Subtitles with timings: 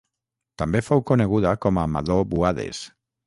[0.61, 2.81] També fou coneguda com a Madò Buades.